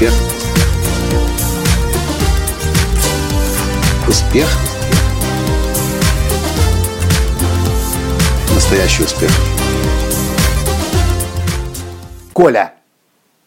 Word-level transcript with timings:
Успех. 0.00 0.14
Успех. 4.08 4.48
Настоящий 8.54 9.02
успех. 9.02 9.30
Коля, 12.32 12.72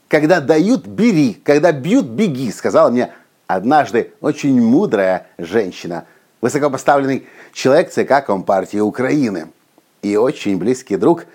когда 0.08 0.42
дают, 0.42 0.86
бери, 0.86 1.42
когда 1.44 1.72
бьют, 1.72 2.06
беги, 2.06 2.52
сказала 2.52 2.92
мне 2.92 3.12
однажды 3.48 4.14
очень 4.22 4.62
мудрая 4.62 5.26
женщина, 5.40 6.06
высокопоставленный 6.40 7.26
человек 7.52 7.90
ЦК 7.90 8.24
Компартии 8.24 8.78
Украины 8.78 9.48
и 10.04 10.16
очень 10.18 10.60
близкий 10.60 10.98
друг 10.98 11.26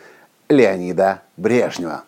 Леонида 0.48 1.22
Брежнева, 1.36 2.04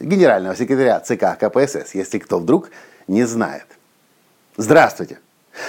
генерального 0.00 0.56
секретаря 0.56 1.00
ЦК 1.00 1.38
КПСС, 1.38 1.94
если 1.94 2.18
кто 2.18 2.38
вдруг 2.38 2.70
не 3.06 3.24
знает. 3.24 3.66
Здравствуйте! 4.56 5.18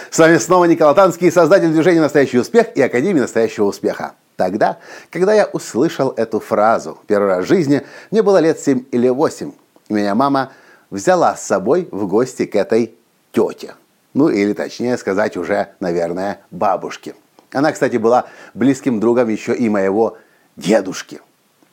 С 0.10 0.20
вами 0.20 0.38
снова 0.38 0.66
Николай 0.66 0.96
Танский, 0.96 1.32
создатель 1.32 1.70
движения 1.70 2.02
«Настоящий 2.02 2.40
успех» 2.40 2.76
и 2.76 2.82
Академии 2.82 3.20
«Настоящего 3.22 3.66
успеха». 3.66 4.14
Тогда, 4.38 4.80
когда 5.10 5.34
я 5.34 5.46
услышал 5.46 6.14
эту 6.16 6.40
фразу 6.40 6.98
первый 7.08 7.28
раз 7.28 7.46
в 7.46 7.48
жизни, 7.48 7.86
мне 8.10 8.24
было 8.24 8.38
лет 8.38 8.60
7 8.60 8.86
или 8.92 9.10
8. 9.10 9.52
И 9.90 9.94
меня 9.94 10.16
мама 10.16 10.52
взяла 10.90 11.36
с 11.36 11.46
собой 11.46 11.88
в 11.92 12.08
гости 12.08 12.46
к 12.46 12.56
этой 12.56 12.96
тете. 13.32 13.76
Ну 14.14 14.30
или 14.30 14.54
точнее 14.54 14.98
сказать 14.98 15.38
уже, 15.38 15.70
наверное, 15.80 16.42
бабушке. 16.50 17.16
Она, 17.52 17.72
кстати, 17.72 17.98
была 17.98 18.26
близким 18.54 19.00
другом 19.00 19.30
еще 19.30 19.54
и 19.54 19.70
моего 19.70 20.18
дедушки. 20.56 21.22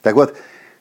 Так 0.03 0.15
вот, 0.15 0.37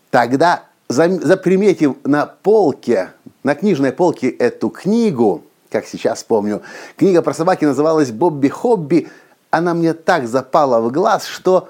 тогда 0.09 0.63
заприметив 0.89 1.95
на 2.03 2.25
полке, 2.25 3.11
на 3.43 3.55
книжной 3.55 3.91
полке 3.91 4.29
эту 4.29 4.69
книгу, 4.69 5.43
как 5.71 5.85
сейчас 5.85 6.23
помню, 6.23 6.61
книга 6.95 7.21
про 7.21 7.33
собаки 7.33 7.65
называлась 7.65 8.11
«Бобби 8.11 8.47
Хобби», 8.47 9.07
она 9.49 9.73
мне 9.73 9.93
так 9.93 10.27
запала 10.27 10.81
в 10.81 10.91
глаз, 10.91 11.25
что, 11.25 11.69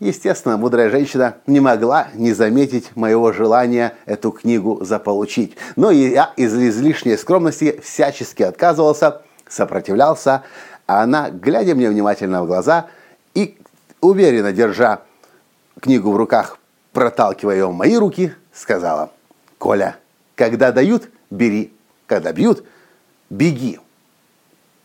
естественно, 0.00 0.56
мудрая 0.56 0.90
женщина 0.90 1.36
не 1.46 1.60
могла 1.60 2.08
не 2.14 2.32
заметить 2.32 2.94
моего 2.96 3.32
желания 3.32 3.94
эту 4.06 4.32
книгу 4.32 4.84
заполучить. 4.84 5.56
Но 5.76 5.90
я 5.90 6.32
из 6.36 6.54
излишней 6.54 7.16
скромности 7.16 7.80
всячески 7.82 8.42
отказывался, 8.42 9.22
сопротивлялся, 9.48 10.42
а 10.86 11.02
она, 11.02 11.30
глядя 11.30 11.74
мне 11.74 11.88
внимательно 11.88 12.42
в 12.42 12.46
глаза 12.46 12.86
и 13.34 13.56
уверенно 14.00 14.52
держа 14.52 15.00
книгу 15.80 16.10
в 16.10 16.16
руках, 16.16 16.58
проталкивая 16.96 17.56
ее 17.56 17.66
в 17.66 17.74
мои 17.74 17.94
руки, 17.94 18.32
сказала, 18.54 19.10
«Коля, 19.58 19.96
когда 20.34 20.72
дают, 20.72 21.10
бери, 21.30 21.74
когда 22.06 22.32
бьют, 22.32 22.64
беги». 23.28 23.78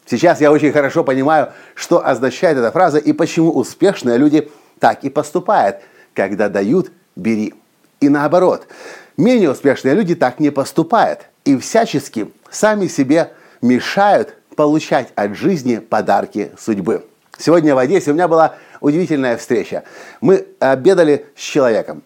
Сейчас 0.05 0.41
я 0.41 0.51
очень 0.51 0.73
хорошо 0.73 1.05
понимаю, 1.05 1.53
что 1.73 2.05
означает 2.05 2.57
эта 2.57 2.69
фраза 2.69 2.97
и 2.97 3.13
почему 3.13 3.51
успешные 3.51 4.17
люди 4.17 4.51
так 4.79 5.05
и 5.05 5.09
поступают. 5.09 5.77
Когда 6.13 6.49
дают, 6.49 6.91
бери. 7.15 7.53
И 8.01 8.09
наоборот, 8.09 8.67
менее 9.15 9.49
успешные 9.49 9.95
люди 9.95 10.13
так 10.13 10.41
не 10.41 10.49
поступают 10.49 11.21
и 11.45 11.55
всячески 11.55 12.29
сами 12.49 12.87
себе 12.87 13.31
мешают 13.61 14.35
получать 14.57 15.13
от 15.15 15.37
жизни 15.37 15.77
подарки 15.77 16.51
судьбы. 16.59 17.05
Сегодня 17.37 17.73
в 17.73 17.77
Одессе 17.77 18.11
у 18.11 18.15
меня 18.15 18.27
была 18.27 18.55
удивительная 18.81 19.37
встреча. 19.37 19.83
Мы 20.19 20.45
обедали 20.59 21.25
с 21.35 21.39
человеком. 21.39 22.03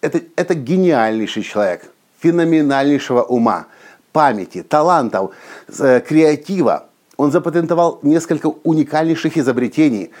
Это, 0.00 0.20
это 0.36 0.54
гениальнейший 0.54 1.42
человек, 1.42 1.90
феноменальнейшего 2.20 3.22
ума, 3.22 3.66
памяти, 4.12 4.62
талантов, 4.62 5.34
э, 5.80 6.00
креатива. 6.00 6.86
Он 7.16 7.32
запатентовал 7.32 7.98
несколько 8.02 8.46
уникальнейших 8.46 9.36
изобретений. 9.36 10.12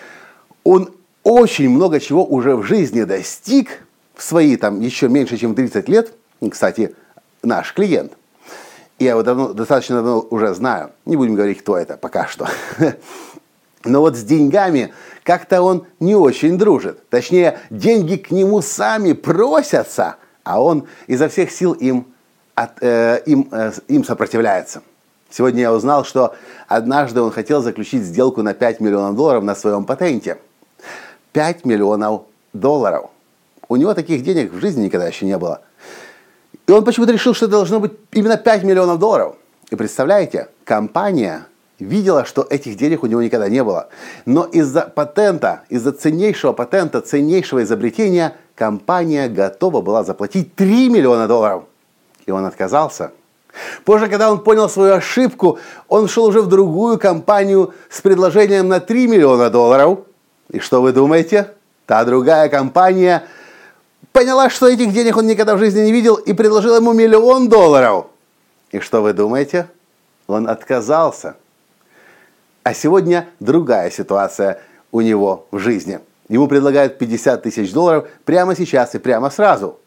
Он 0.64 0.90
очень 1.22 1.70
много 1.70 2.00
чего 2.00 2.24
уже 2.24 2.56
в 2.56 2.64
жизни 2.64 3.04
достиг 3.04 3.84
в 4.14 4.22
свои 4.22 4.56
там 4.56 4.80
еще 4.80 5.08
меньше, 5.08 5.36
чем 5.36 5.54
30 5.54 5.88
лет. 5.88 6.12
Кстати, 6.50 6.94
наш 7.42 7.72
клиент. 7.72 8.12
Я 8.98 9.10
его 9.10 9.22
давно, 9.22 9.52
достаточно 9.52 9.96
давно 9.96 10.26
уже 10.30 10.54
знаю. 10.54 10.90
Не 11.04 11.16
будем 11.16 11.36
говорить, 11.36 11.60
кто 11.60 11.76
это 11.76 11.96
пока 11.96 12.26
что. 12.26 12.48
Но 13.84 14.00
вот 14.00 14.16
с 14.16 14.22
деньгами 14.22 14.92
как-то 15.22 15.62
он 15.62 15.86
не 16.00 16.14
очень 16.14 16.58
дружит. 16.58 17.08
Точнее, 17.10 17.58
деньги 17.70 18.16
к 18.16 18.30
нему 18.30 18.60
сами 18.60 19.12
просятся, 19.12 20.16
а 20.42 20.62
он 20.62 20.86
изо 21.06 21.28
всех 21.28 21.50
сил 21.50 21.72
им, 21.72 22.06
от, 22.54 22.82
э, 22.82 23.22
им, 23.26 23.48
э, 23.52 23.72
им 23.88 24.04
сопротивляется. 24.04 24.82
Сегодня 25.30 25.60
я 25.60 25.72
узнал, 25.72 26.04
что 26.04 26.34
однажды 26.66 27.20
он 27.20 27.30
хотел 27.30 27.62
заключить 27.62 28.02
сделку 28.02 28.42
на 28.42 28.54
5 28.54 28.80
миллионов 28.80 29.14
долларов 29.14 29.44
на 29.44 29.54
своем 29.54 29.84
патенте. 29.84 30.38
5 31.32 31.64
миллионов 31.64 32.22
долларов. 32.52 33.10
У 33.68 33.76
него 33.76 33.92
таких 33.94 34.22
денег 34.22 34.52
в 34.52 34.60
жизни 34.60 34.86
никогда 34.86 35.06
еще 35.06 35.26
не 35.26 35.36
было. 35.36 35.60
И 36.66 36.72
он 36.72 36.84
почему-то 36.84 37.12
решил, 37.12 37.34
что 37.34 37.44
это 37.46 37.52
должно 37.52 37.80
быть 37.80 37.92
именно 38.12 38.38
5 38.38 38.64
миллионов 38.64 38.98
долларов. 38.98 39.36
И 39.70 39.76
представляете, 39.76 40.48
компания 40.64 41.46
видела, 41.78 42.24
что 42.24 42.46
этих 42.48 42.76
денег 42.76 43.02
у 43.02 43.06
него 43.06 43.22
никогда 43.22 43.48
не 43.48 43.62
было. 43.62 43.88
Но 44.26 44.44
из-за 44.44 44.82
патента, 44.82 45.62
из-за 45.68 45.92
ценнейшего 45.92 46.52
патента, 46.52 47.00
ценнейшего 47.00 47.62
изобретения, 47.62 48.36
компания 48.54 49.28
готова 49.28 49.80
была 49.80 50.04
заплатить 50.04 50.54
3 50.54 50.88
миллиона 50.88 51.28
долларов. 51.28 51.64
И 52.26 52.30
он 52.30 52.44
отказался. 52.44 53.12
Позже, 53.84 54.08
когда 54.08 54.30
он 54.30 54.42
понял 54.42 54.68
свою 54.68 54.94
ошибку, 54.94 55.58
он 55.88 56.08
шел 56.08 56.26
уже 56.26 56.42
в 56.42 56.48
другую 56.48 56.98
компанию 56.98 57.72
с 57.88 58.00
предложением 58.00 58.68
на 58.68 58.80
3 58.80 59.06
миллиона 59.06 59.50
долларов. 59.50 60.00
И 60.50 60.58
что 60.58 60.82
вы 60.82 60.92
думаете? 60.92 61.52
Та 61.86 62.04
другая 62.04 62.48
компания 62.48 63.24
поняла, 64.12 64.50
что 64.50 64.68
этих 64.68 64.92
денег 64.92 65.16
он 65.16 65.26
никогда 65.26 65.56
в 65.56 65.58
жизни 65.58 65.80
не 65.80 65.92
видел 65.92 66.16
и 66.16 66.32
предложила 66.32 66.76
ему 66.76 66.92
миллион 66.92 67.48
долларов. 67.48 68.06
И 68.70 68.80
что 68.80 69.00
вы 69.00 69.12
думаете? 69.12 69.68
Он 70.26 70.48
отказался. 70.48 71.36
А 72.68 72.74
сегодня 72.74 73.30
другая 73.40 73.90
ситуация 73.90 74.60
у 74.92 75.00
него 75.00 75.46
в 75.50 75.58
жизни. 75.58 76.00
Ему 76.28 76.48
предлагают 76.48 76.98
50 76.98 77.42
тысяч 77.42 77.72
долларов 77.72 78.06
прямо 78.26 78.54
сейчас 78.54 78.94
и 78.94 78.98
прямо 78.98 79.30
сразу. 79.30 79.78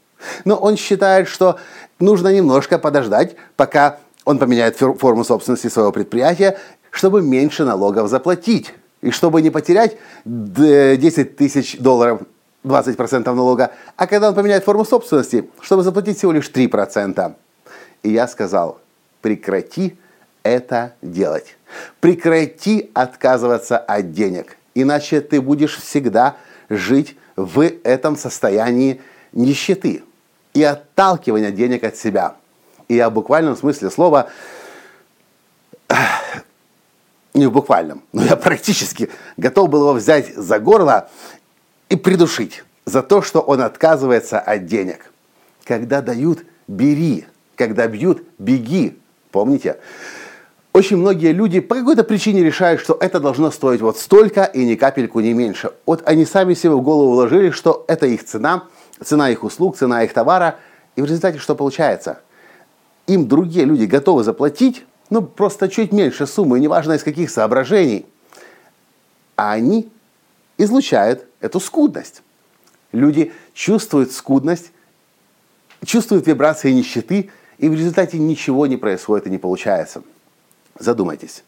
Но 0.45 0.55
он 0.55 0.77
считает, 0.77 1.27
что 1.27 1.59
нужно 1.99 2.33
немножко 2.33 2.79
подождать, 2.79 3.35
пока 3.55 3.99
он 4.25 4.39
поменяет 4.39 4.77
форму 4.77 5.23
собственности 5.23 5.67
своего 5.67 5.91
предприятия, 5.91 6.57
чтобы 6.89 7.21
меньше 7.21 7.65
налогов 7.65 8.09
заплатить. 8.09 8.73
И 9.01 9.11
чтобы 9.11 9.43
не 9.43 9.51
потерять 9.51 9.97
10 10.25 11.35
тысяч 11.35 11.77
долларов 11.77 12.21
20% 12.63 13.31
налога, 13.31 13.73
а 13.95 14.07
когда 14.07 14.29
он 14.29 14.33
поменяет 14.33 14.63
форму 14.63 14.85
собственности, 14.85 15.47
чтобы 15.61 15.83
заплатить 15.83 16.17
всего 16.17 16.31
лишь 16.31 16.49
3%. 16.49 17.35
И 18.01 18.09
я 18.09 18.27
сказал, 18.27 18.79
прекрати 19.21 19.99
это 20.43 20.93
делать. 21.01 21.57
Прекрати 21.99 22.89
отказываться 22.93 23.77
от 23.77 24.11
денег, 24.11 24.57
иначе 24.75 25.21
ты 25.21 25.41
будешь 25.41 25.77
всегда 25.77 26.37
жить 26.69 27.15
в 27.35 27.61
этом 27.83 28.17
состоянии 28.17 29.01
нищеты 29.31 30.03
и 30.53 30.63
отталкивания 30.63 31.51
денег 31.51 31.83
от 31.83 31.95
себя. 31.95 32.35
И 32.87 32.95
я 32.95 33.09
в 33.09 33.13
буквальном 33.13 33.55
смысле 33.55 33.89
слова, 33.89 34.29
не 37.33 37.47
в 37.47 37.51
буквальном, 37.51 38.03
но 38.11 38.23
я 38.23 38.35
практически 38.35 39.09
готов 39.37 39.69
был 39.69 39.81
его 39.81 39.93
взять 39.93 40.35
за 40.35 40.59
горло 40.59 41.09
и 41.89 41.95
придушить 41.95 42.63
за 42.85 43.01
то, 43.03 43.21
что 43.21 43.39
он 43.39 43.61
отказывается 43.61 44.39
от 44.39 44.65
денег. 44.65 45.11
Когда 45.63 46.01
дают, 46.01 46.43
бери. 46.67 47.25
Когда 47.55 47.87
бьют, 47.87 48.23
беги. 48.39 48.97
Помните? 49.31 49.77
Очень 50.73 50.97
многие 50.97 51.33
люди 51.33 51.59
по 51.59 51.75
какой-то 51.75 52.05
причине 52.05 52.43
решают, 52.43 52.79
что 52.79 52.97
это 52.99 53.19
должно 53.19 53.51
стоить 53.51 53.81
вот 53.81 53.97
столько 53.97 54.45
и 54.45 54.63
ни 54.65 54.75
капельку 54.75 55.19
не 55.19 55.33
меньше. 55.33 55.73
Вот 55.85 56.01
они 56.05 56.25
сами 56.25 56.53
себе 56.53 56.71
в 56.71 56.81
голову 56.81 57.11
вложили, 57.11 57.51
что 57.51 57.83
это 57.89 58.05
их 58.05 58.23
цена, 58.23 58.63
цена 59.03 59.29
их 59.29 59.43
услуг, 59.43 59.75
цена 59.75 60.03
их 60.03 60.13
товара. 60.13 60.59
И 60.95 61.01
в 61.01 61.05
результате 61.05 61.39
что 61.39 61.55
получается? 61.55 62.21
Им 63.07 63.27
другие 63.27 63.65
люди 63.65 63.83
готовы 63.83 64.23
заплатить, 64.23 64.85
ну 65.09 65.21
просто 65.21 65.67
чуть 65.67 65.91
меньше 65.91 66.25
суммы, 66.25 66.59
неважно 66.61 66.93
из 66.93 67.03
каких 67.03 67.31
соображений. 67.31 68.05
А 69.35 69.51
они 69.51 69.91
излучают 70.57 71.25
эту 71.41 71.59
скудность. 71.59 72.21
Люди 72.93 73.33
чувствуют 73.53 74.13
скудность, 74.13 74.71
чувствуют 75.83 76.27
вибрации 76.27 76.71
нищеты, 76.71 77.29
и 77.57 77.67
в 77.67 77.73
результате 77.73 78.19
ничего 78.19 78.67
не 78.67 78.77
происходит 78.77 79.27
и 79.27 79.29
не 79.29 79.37
получается. 79.37 80.01
Задумайтесь. 80.81 81.43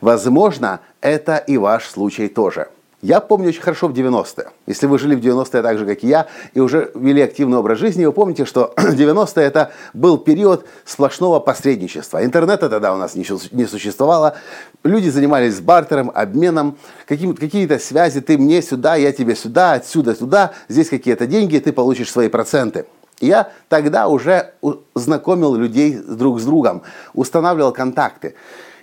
Возможно, 0.00 0.80
это 1.00 1.36
и 1.36 1.58
ваш 1.58 1.88
случай 1.88 2.28
тоже. 2.28 2.68
Я 3.02 3.20
помню 3.20 3.48
очень 3.48 3.60
хорошо 3.60 3.88
в 3.88 3.92
90-е. 3.92 4.46
Если 4.66 4.86
вы 4.86 4.98
жили 4.98 5.14
в 5.14 5.20
90-е 5.20 5.62
так 5.62 5.78
же, 5.78 5.84
как 5.84 6.02
и 6.02 6.08
я, 6.08 6.26
и 6.54 6.60
уже 6.60 6.90
вели 6.94 7.20
активный 7.20 7.58
образ 7.58 7.78
жизни, 7.78 8.04
вы 8.04 8.12
помните, 8.12 8.44
что 8.44 8.72
90-е 8.76 9.44
это 9.44 9.72
был 9.92 10.18
период 10.18 10.66
сплошного 10.84 11.40
посредничества. 11.40 12.24
Интернета 12.24 12.70
тогда 12.70 12.94
у 12.94 12.96
нас 12.96 13.14
не 13.14 13.66
существовало. 13.66 14.36
Люди 14.82 15.08
занимались 15.08 15.60
бартером, 15.60 16.10
обменом, 16.14 16.78
какие-то 17.06 17.78
связи. 17.78 18.20
Ты 18.20 18.38
мне 18.38 18.62
сюда, 18.62 18.94
я 18.94 19.12
тебе 19.12 19.34
сюда, 19.34 19.74
отсюда 19.74 20.14
туда. 20.14 20.52
Здесь 20.68 20.88
какие-то 20.88 21.26
деньги, 21.26 21.58
ты 21.58 21.72
получишь 21.72 22.10
свои 22.10 22.28
проценты. 22.28 22.86
Я 23.20 23.50
тогда 23.68 24.08
уже 24.08 24.52
знакомил 24.94 25.54
людей 25.54 25.94
друг 25.94 26.40
с 26.40 26.44
другом, 26.44 26.82
устанавливал 27.14 27.72
контакты. 27.72 28.34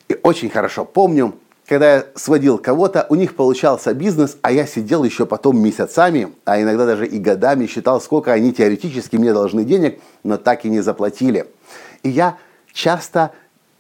И 0.09 0.19
очень 0.23 0.49
хорошо 0.49 0.85
помню, 0.85 1.33
когда 1.67 1.95
я 1.95 2.05
сводил 2.15 2.57
кого-то, 2.57 3.05
у 3.09 3.15
них 3.15 3.35
получался 3.35 3.93
бизнес, 3.93 4.37
а 4.41 4.51
я 4.51 4.65
сидел 4.65 5.03
еще 5.03 5.25
потом 5.25 5.59
месяцами, 5.59 6.33
а 6.45 6.61
иногда 6.61 6.85
даже 6.85 7.07
и 7.07 7.19
годами 7.19 7.67
считал, 7.67 8.01
сколько 8.01 8.33
они 8.33 8.51
теоретически 8.51 9.15
мне 9.15 9.33
должны 9.33 9.63
денег, 9.63 9.99
но 10.23 10.37
так 10.37 10.65
и 10.65 10.69
не 10.69 10.81
заплатили. 10.81 11.47
И 12.03 12.09
я 12.09 12.37
часто 12.73 13.31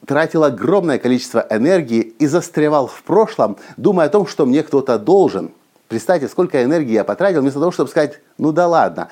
тратил 0.05 0.43
огромное 0.43 0.97
количество 0.97 1.45
энергии 1.49 2.01
и 2.01 2.25
застревал 2.25 2.87
в 2.87 3.03
прошлом, 3.03 3.57
думая 3.77 4.07
о 4.07 4.09
том, 4.09 4.27
что 4.27 4.45
мне 4.45 4.63
кто-то 4.63 4.97
должен. 4.97 5.51
Представьте, 5.87 6.27
сколько 6.27 6.63
энергии 6.63 6.93
я 6.93 7.03
потратил, 7.03 7.41
вместо 7.41 7.59
того, 7.59 7.71
чтобы 7.71 7.89
сказать, 7.89 8.19
ну 8.37 8.51
да 8.51 8.67
ладно, 8.67 9.09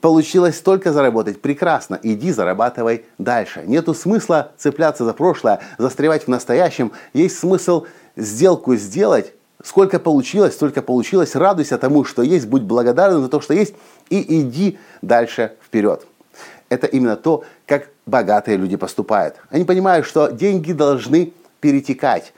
Получилось 0.00 0.56
столько 0.56 0.92
заработать, 0.92 1.40
прекрасно, 1.40 1.98
иди 2.02 2.32
зарабатывай 2.32 3.04
дальше. 3.18 3.64
Нету 3.66 3.94
смысла 3.94 4.52
цепляться 4.56 5.04
за 5.04 5.12
прошлое, 5.12 5.60
застревать 5.78 6.24
в 6.24 6.28
настоящем. 6.28 6.92
Есть 7.12 7.38
смысл 7.38 7.86
сделку 8.16 8.76
сделать, 8.76 9.32
сколько 9.62 9.98
получилось, 9.98 10.54
столько 10.54 10.82
получилось, 10.82 11.34
радуйся 11.34 11.78
тому, 11.78 12.04
что 12.04 12.22
есть, 12.22 12.46
будь 12.46 12.62
благодарен 12.62 13.22
за 13.22 13.28
то, 13.28 13.40
что 13.40 13.54
есть, 13.54 13.74
и 14.10 14.40
иди 14.40 14.78
дальше 15.02 15.54
вперед. 15.64 16.06
Это 16.68 16.86
именно 16.86 17.16
то, 17.16 17.44
как 17.66 17.88
богатые 18.06 18.56
люди 18.56 18.76
поступают. 18.76 19.36
Они 19.48 19.64
понимают, 19.64 20.06
что 20.06 20.28
деньги 20.28 20.72
должны 20.72 21.32
перетекать, 21.60 22.32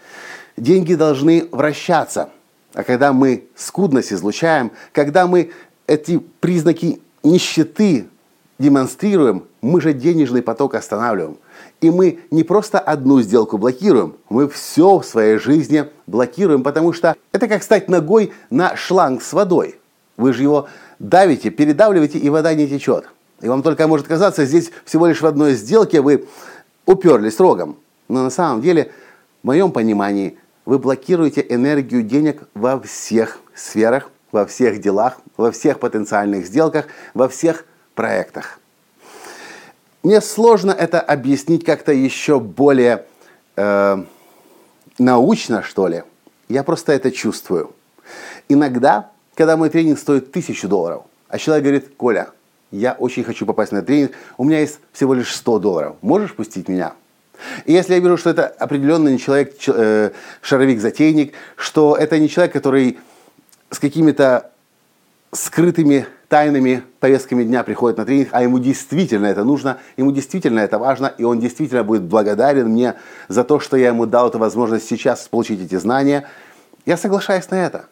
деньги 0.56 0.94
должны 0.94 1.48
вращаться. 1.52 2.30
А 2.72 2.82
когда 2.82 3.12
мы 3.12 3.44
скудность 3.54 4.12
излучаем, 4.12 4.72
когда 4.92 5.26
мы 5.26 5.52
эти 5.86 6.18
признаки 6.18 7.02
нищеты 7.22 8.08
демонстрируем, 8.58 9.44
мы 9.60 9.80
же 9.80 9.92
денежный 9.92 10.42
поток 10.42 10.74
останавливаем. 10.74 11.38
И 11.80 11.90
мы 11.90 12.20
не 12.30 12.44
просто 12.44 12.78
одну 12.78 13.20
сделку 13.20 13.58
блокируем, 13.58 14.14
мы 14.28 14.48
все 14.48 14.98
в 14.98 15.04
своей 15.04 15.38
жизни 15.38 15.86
блокируем, 16.06 16.62
потому 16.62 16.92
что 16.92 17.16
это 17.32 17.48
как 17.48 17.62
стать 17.62 17.88
ногой 17.88 18.32
на 18.50 18.76
шланг 18.76 19.22
с 19.22 19.32
водой. 19.32 19.76
Вы 20.16 20.32
же 20.32 20.42
его 20.42 20.68
давите, 20.98 21.50
передавливаете, 21.50 22.18
и 22.18 22.30
вода 22.30 22.54
не 22.54 22.68
течет. 22.68 23.06
И 23.40 23.48
вам 23.48 23.62
только 23.62 23.88
может 23.88 24.06
казаться, 24.06 24.44
здесь 24.44 24.70
всего 24.84 25.06
лишь 25.06 25.20
в 25.20 25.26
одной 25.26 25.54
сделке 25.54 26.00
вы 26.00 26.28
уперлись 26.86 27.40
рогом. 27.40 27.76
Но 28.08 28.22
на 28.22 28.30
самом 28.30 28.60
деле, 28.60 28.92
в 29.42 29.46
моем 29.46 29.72
понимании, 29.72 30.38
вы 30.64 30.78
блокируете 30.78 31.44
энергию 31.48 32.04
денег 32.04 32.42
во 32.54 32.80
всех 32.80 33.40
сферах 33.54 34.11
во 34.32 34.46
всех 34.46 34.80
делах, 34.80 35.18
во 35.36 35.52
всех 35.52 35.78
потенциальных 35.78 36.46
сделках, 36.46 36.86
во 37.14 37.28
всех 37.28 37.66
проектах. 37.94 38.58
Мне 40.02 40.20
сложно 40.20 40.72
это 40.72 41.00
объяснить 41.00 41.64
как-то 41.64 41.92
еще 41.92 42.40
более 42.40 43.04
э, 43.56 44.02
научно, 44.98 45.62
что 45.62 45.86
ли. 45.86 46.02
Я 46.48 46.64
просто 46.64 46.92
это 46.92 47.12
чувствую. 47.12 47.72
Иногда, 48.48 49.10
когда 49.34 49.56
мой 49.56 49.70
тренинг 49.70 49.98
стоит 49.98 50.32
тысячу 50.32 50.66
долларов, 50.66 51.04
а 51.28 51.38
человек 51.38 51.64
говорит, 51.64 51.96
Коля, 51.96 52.30
я 52.72 52.94
очень 52.94 53.22
хочу 53.22 53.46
попасть 53.46 53.70
на 53.70 53.82
тренинг, 53.82 54.12
у 54.38 54.44
меня 54.44 54.60
есть 54.60 54.80
всего 54.92 55.14
лишь 55.14 55.34
100 55.34 55.58
долларов, 55.60 55.96
можешь 56.02 56.34
пустить 56.34 56.68
меня? 56.68 56.94
И 57.64 57.72
если 57.72 57.94
я 57.94 58.00
вижу, 58.00 58.16
что 58.16 58.30
это 58.30 58.46
определенный 58.46 59.18
человек, 59.18 59.54
э, 59.66 60.10
шаровик-затейник, 60.40 61.34
что 61.56 61.96
это 61.96 62.18
не 62.18 62.28
человек, 62.28 62.52
который 62.52 62.98
с 63.72 63.78
какими-то 63.78 64.50
скрытыми 65.32 66.06
тайными 66.28 66.82
повестками 67.00 67.42
дня 67.42 67.64
приходит 67.64 67.98
на 67.98 68.04
тренинг, 68.04 68.28
а 68.32 68.42
ему 68.42 68.58
действительно 68.58 69.26
это 69.26 69.44
нужно, 69.44 69.78
ему 69.96 70.12
действительно 70.12 70.60
это 70.60 70.78
важно, 70.78 71.06
и 71.06 71.24
он 71.24 71.40
действительно 71.40 71.82
будет 71.82 72.02
благодарен 72.02 72.68
мне 72.68 72.94
за 73.28 73.44
то, 73.44 73.58
что 73.58 73.76
я 73.76 73.88
ему 73.88 74.06
дал 74.06 74.28
эту 74.28 74.38
возможность 74.38 74.86
сейчас 74.86 75.26
получить 75.26 75.60
эти 75.60 75.76
знания, 75.76 76.28
я 76.84 76.96
соглашаюсь 76.96 77.50
на 77.50 77.56
это. 77.56 77.86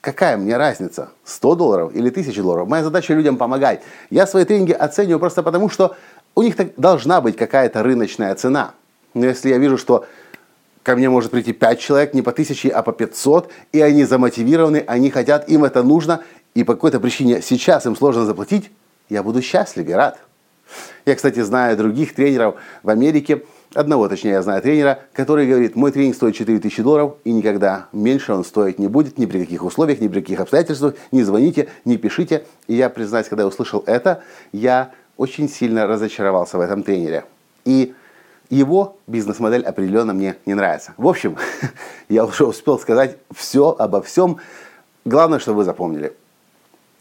Какая 0.00 0.36
мне 0.36 0.56
разница, 0.56 1.10
100 1.24 1.54
долларов 1.54 1.94
или 1.94 2.10
1000 2.10 2.42
долларов? 2.42 2.68
Моя 2.68 2.84
задача 2.84 3.14
людям 3.14 3.36
помогать. 3.36 3.82
Я 4.10 4.26
свои 4.26 4.44
тренинги 4.44 4.72
оцениваю 4.72 5.18
просто 5.18 5.42
потому, 5.42 5.68
что 5.68 5.96
у 6.34 6.42
них 6.42 6.54
должна 6.76 7.20
быть 7.20 7.36
какая-то 7.36 7.82
рыночная 7.82 8.34
цена. 8.34 8.72
Но 9.14 9.26
если 9.26 9.50
я 9.50 9.58
вижу, 9.58 9.78
что 9.78 10.06
ко 10.88 10.96
мне 10.96 11.10
может 11.10 11.30
прийти 11.30 11.52
5 11.52 11.78
человек, 11.78 12.14
не 12.14 12.22
по 12.22 12.30
1000, 12.30 12.70
а 12.70 12.82
по 12.82 12.92
500, 12.92 13.50
и 13.72 13.80
они 13.82 14.04
замотивированы, 14.04 14.84
они 14.86 15.10
хотят, 15.10 15.46
им 15.46 15.64
это 15.64 15.82
нужно, 15.82 16.22
и 16.54 16.64
по 16.64 16.72
какой-то 16.72 16.98
причине 16.98 17.42
сейчас 17.42 17.84
им 17.84 17.94
сложно 17.94 18.24
заплатить, 18.24 18.70
я 19.10 19.22
буду 19.22 19.42
счастлив 19.42 19.86
и 19.86 19.92
рад. 19.92 20.18
Я, 21.04 21.14
кстати, 21.14 21.40
знаю 21.40 21.76
других 21.76 22.14
тренеров 22.14 22.54
в 22.82 22.88
Америке, 22.88 23.42
одного, 23.74 24.08
точнее, 24.08 24.30
я 24.30 24.42
знаю 24.42 24.62
тренера, 24.62 25.00
который 25.12 25.46
говорит, 25.46 25.76
мой 25.76 25.92
тренинг 25.92 26.16
стоит 26.16 26.34
4000 26.36 26.82
долларов, 26.82 27.16
и 27.24 27.32
никогда 27.32 27.88
меньше 27.92 28.32
он 28.32 28.42
стоить 28.42 28.78
не 28.78 28.88
будет, 28.88 29.18
ни 29.18 29.26
при 29.26 29.40
каких 29.40 29.64
условиях, 29.64 30.00
ни 30.00 30.08
при 30.08 30.22
каких 30.22 30.40
обстоятельствах, 30.40 30.94
не 31.12 31.22
звоните, 31.22 31.68
не 31.84 31.98
пишите. 31.98 32.44
И 32.66 32.74
я, 32.74 32.88
признаюсь, 32.88 33.28
когда 33.28 33.42
я 33.42 33.48
услышал 33.48 33.84
это, 33.84 34.22
я 34.52 34.92
очень 35.18 35.50
сильно 35.50 35.86
разочаровался 35.86 36.56
в 36.56 36.62
этом 36.62 36.82
тренере. 36.82 37.24
И 37.66 37.92
его 38.50 38.96
бизнес-модель 39.06 39.62
определенно 39.62 40.14
мне 40.14 40.36
не 40.46 40.54
нравится. 40.54 40.94
В 40.96 41.06
общем, 41.06 41.36
я 42.08 42.24
уже 42.24 42.44
успел 42.44 42.78
сказать 42.78 43.18
все 43.34 43.74
обо 43.78 44.02
всем. 44.02 44.38
Главное, 45.04 45.38
что 45.38 45.54
вы 45.54 45.64
запомнили. 45.64 46.14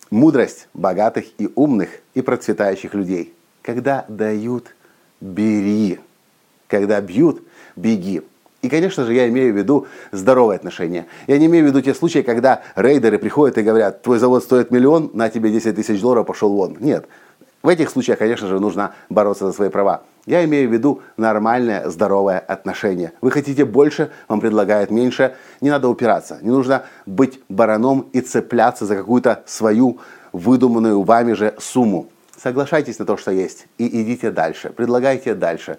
Мудрость 0.09 0.67
богатых 0.73 1.25
и 1.37 1.49
умных 1.55 1.89
и 2.13 2.21
процветающих 2.21 2.93
людей. 2.93 3.33
Когда 3.61 4.05
дают, 4.07 4.75
бери. 5.19 5.99
Когда 6.67 7.01
бьют, 7.01 7.43
беги. 7.75 8.21
И, 8.61 8.69
конечно 8.69 9.05
же, 9.05 9.13
я 9.13 9.29
имею 9.29 9.53
в 9.53 9.57
виду 9.57 9.87
здоровые 10.11 10.57
отношения. 10.57 11.05
Я 11.27 11.37
не 11.37 11.45
имею 11.45 11.65
в 11.65 11.67
виду 11.67 11.81
те 11.81 11.93
случаи, 11.93 12.19
когда 12.19 12.63
рейдеры 12.75 13.19
приходят 13.19 13.57
и 13.57 13.61
говорят, 13.61 14.01
твой 14.01 14.19
завод 14.19 14.43
стоит 14.43 14.71
миллион, 14.71 15.11
на 15.13 15.29
тебе 15.29 15.51
10 15.51 15.75
тысяч 15.75 16.01
долларов, 16.01 16.25
пошел 16.25 16.51
вон. 16.51 16.77
Нет. 16.79 17.07
В 17.61 17.67
этих 17.67 17.89
случаях, 17.89 18.19
конечно 18.19 18.47
же, 18.47 18.59
нужно 18.59 18.93
бороться 19.09 19.45
за 19.45 19.53
свои 19.53 19.69
права. 19.69 20.01
Я 20.27 20.43
имею 20.43 20.69
в 20.69 20.73
виду 20.73 21.01
нормальное, 21.15 21.89
здоровое 21.89 22.37
отношение. 22.37 23.13
Вы 23.21 23.31
хотите 23.31 23.63
больше, 23.63 24.11
вам 24.27 24.41
предлагают 24.41 24.91
меньше. 24.91 25.37
Не 25.61 25.69
надо 25.69 25.87
упираться. 25.87 26.37
Не 26.41 26.49
нужно 26.49 26.83
быть 27.05 27.39
бараном 27.47 28.09
и 28.11 28.19
цепляться 28.19 28.85
за 28.85 28.97
какую-то 28.97 29.43
свою 29.45 29.99
выдуманную 30.33 31.01
вами 31.03 31.31
же 31.31 31.55
сумму. 31.59 32.09
Соглашайтесь 32.37 32.99
на 32.99 33.05
то, 33.05 33.15
что 33.15 33.31
есть, 33.31 33.67
и 33.77 34.01
идите 34.01 34.29
дальше. 34.29 34.69
Предлагайте 34.69 35.33
дальше. 35.33 35.77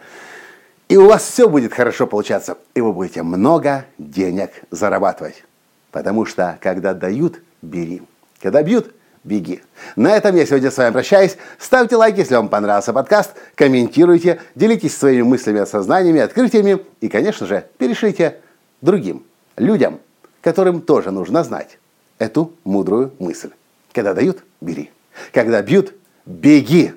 И 0.89 0.97
у 0.97 1.07
вас 1.07 1.25
все 1.25 1.47
будет 1.47 1.75
хорошо 1.75 2.07
получаться. 2.07 2.57
И 2.75 2.81
вы 2.81 2.95
будете 2.95 3.23
много 3.23 3.85
денег 3.99 4.51
зарабатывать. 4.71 5.45
Потому 5.91 6.25
что 6.25 6.57
когда 6.63 6.95
дают, 6.95 7.43
бери. 7.61 8.03
Когда 8.41 8.63
бьют, 8.63 8.95
беги. 9.25 9.63
На 9.97 10.17
этом 10.17 10.37
я 10.37 10.47
сегодня 10.47 10.71
с 10.71 10.77
вами 10.77 10.93
прощаюсь. 10.93 11.37
Ставьте 11.59 11.97
лайк, 11.97 12.17
если 12.19 12.35
вам 12.35 12.49
понравился 12.49 12.93
подкаст, 12.93 13.33
комментируйте, 13.55 14.41
делитесь 14.55 14.97
своими 14.97 15.23
мыслями, 15.23 15.61
осознаниями, 15.61 16.21
открытиями 16.21 16.81
и, 17.01 17.09
конечно 17.09 17.47
же, 17.47 17.67
перешлите 17.79 18.41
другим 18.81 19.25
людям, 19.57 20.01
которым 20.41 20.81
тоже 20.81 21.11
нужно 21.11 21.45
знать 21.45 21.79
эту 22.19 22.53
мудрую 22.65 23.13
мысль. 23.19 23.51
Когда 23.93 24.15
дают, 24.15 24.39
бери. 24.61 24.91
Когда 25.33 25.63
бьют, 25.63 25.95
беги. 26.27 26.95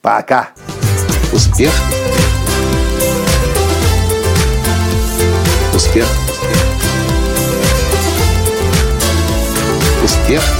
Пока. 0.00 0.50
Успех. 1.32 1.72
Успех. 5.74 6.06
Успех 10.02 10.59